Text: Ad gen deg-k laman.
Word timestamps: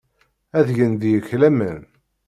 Ad 0.57 0.67
gen 0.77 0.93
deg-k 1.01 1.29
laman. 1.41 1.81